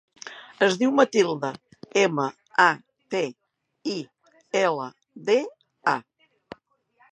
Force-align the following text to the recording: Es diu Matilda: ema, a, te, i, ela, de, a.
Es 0.67 0.77
diu 0.83 0.93
Matilda: 0.99 1.51
ema, 2.05 2.25
a, 2.65 2.67
te, 3.15 3.23
i, 3.93 3.99
ela, 4.63 4.89
de, 5.31 5.39
a. 5.95 5.97